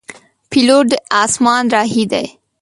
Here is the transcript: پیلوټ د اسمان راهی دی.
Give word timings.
پیلوټ 0.51 0.85
د 0.91 0.93
اسمان 1.23 1.63
راهی 1.75 2.03
دی. 2.11 2.25